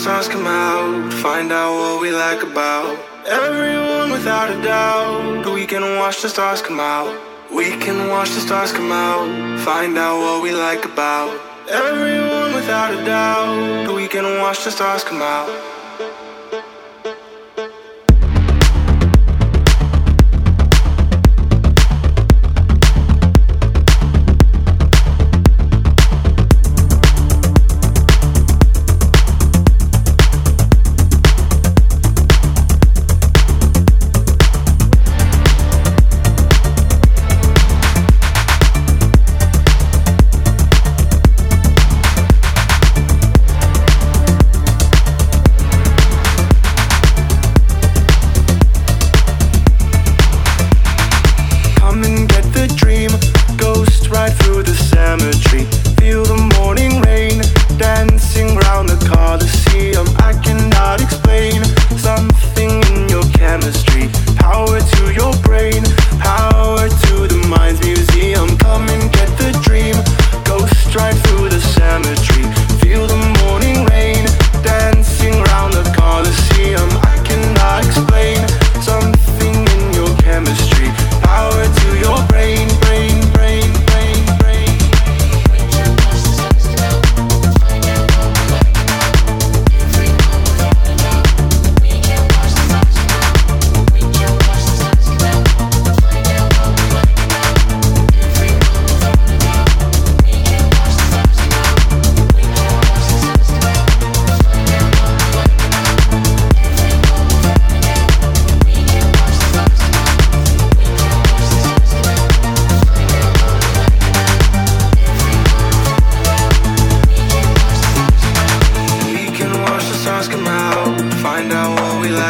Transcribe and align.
stars 0.00 0.28
come 0.28 0.46
out, 0.46 1.12
find 1.12 1.52
out 1.52 1.74
what 1.74 2.00
we 2.00 2.10
like 2.10 2.42
about 2.42 2.98
everyone 3.26 4.10
without 4.10 4.48
a 4.48 4.62
doubt. 4.62 5.44
We 5.52 5.66
can 5.66 5.82
watch 5.98 6.22
the 6.22 6.30
stars 6.30 6.62
come 6.62 6.80
out. 6.80 7.12
We 7.54 7.76
can 7.84 8.08
watch 8.08 8.30
the 8.30 8.40
stars 8.40 8.72
come 8.72 8.92
out, 8.92 9.28
find 9.60 9.98
out 9.98 10.18
what 10.20 10.42
we 10.42 10.52
like 10.52 10.86
about 10.86 11.38
everyone 11.68 12.54
without 12.54 12.94
a 12.94 13.04
doubt. 13.04 13.94
We 13.94 14.08
can 14.08 14.24
watch 14.40 14.64
the 14.64 14.70
stars 14.70 15.04
come 15.04 15.20
out. 15.20 15.69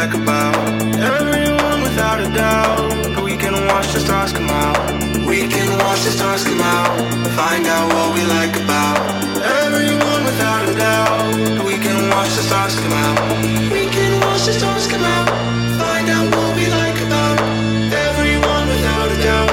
back 0.01 0.15
about 0.15 0.55
everyone 0.97 1.81
without 1.83 2.19
a 2.19 2.29
doubt. 2.33 3.21
We 3.23 3.37
can 3.37 3.53
watch 3.67 3.89
the 3.93 3.99
stars 3.99 4.33
come 4.33 4.49
out. 4.49 4.77
We 5.29 5.47
can 5.47 5.69
watch 5.77 6.01
the 6.07 6.11
stars 6.17 6.43
come 6.43 6.59
out. 6.59 6.89
Find 7.39 7.67
out 7.67 7.85
what 7.93 8.09
we 8.15 8.23
like 8.37 8.55
about 8.63 8.97
everyone 9.63 10.21
without 10.29 10.63
a 10.69 10.73
doubt. 10.73 11.65
We 11.69 11.75
can 11.85 12.09
watch 12.09 12.33
the 12.37 12.43
stars 12.49 12.73
come 12.81 12.95
out. 13.05 13.17
We 13.75 13.83
can 13.95 14.11
watch 14.25 14.43
the 14.47 14.53
stars 14.53 14.87
come 14.87 15.03
out. 15.03 15.29
Find 15.83 16.09
out 16.15 16.25
what 16.35 16.49
we 16.57 16.65
like 16.81 16.97
about 17.07 17.37
everyone 18.07 18.65
without 18.73 19.07
a 19.15 19.19
doubt. 19.29 19.51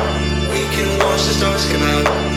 We 0.55 0.63
can 0.77 0.89
watch 1.05 1.23
the 1.29 1.35
stars 1.41 1.65
come 1.73 1.83
out. 1.83 2.28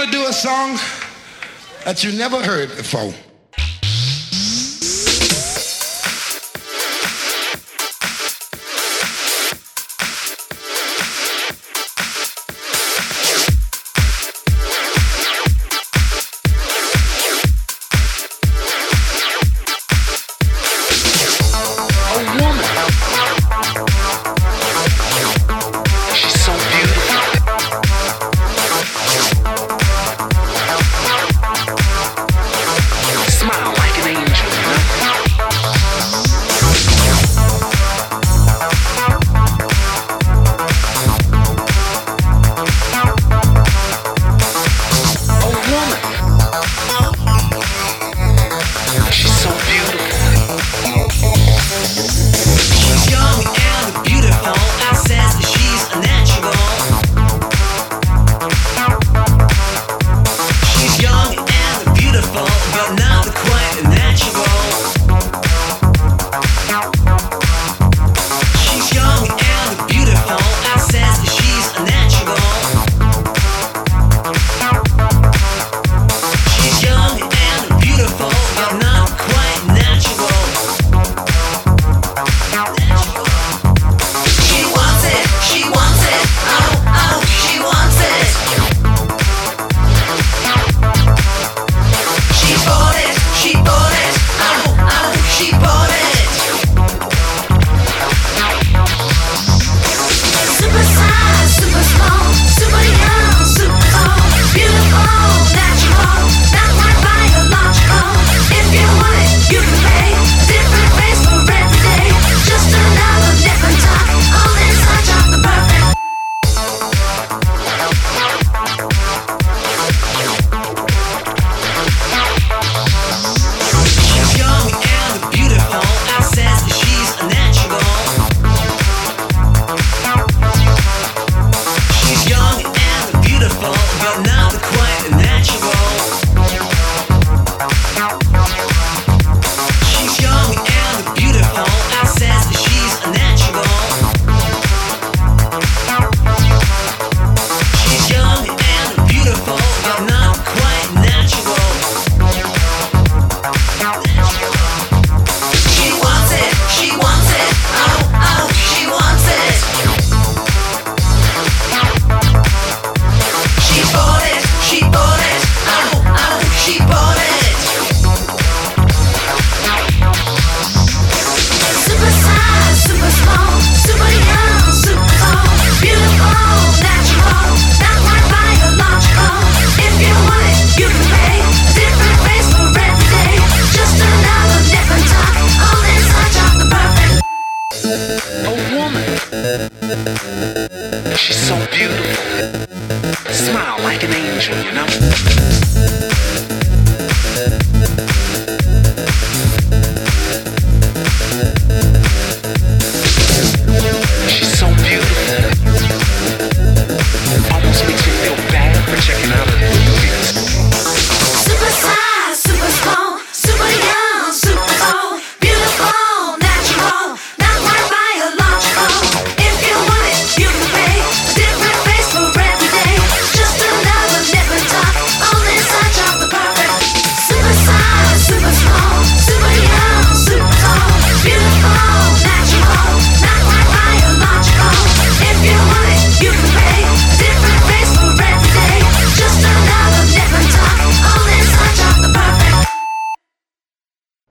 Gonna 0.00 0.12
do 0.12 0.26
a 0.28 0.32
song 0.32 0.78
that 1.84 2.02
you 2.02 2.16
never 2.16 2.42
heard 2.42 2.70
before. 2.74 3.12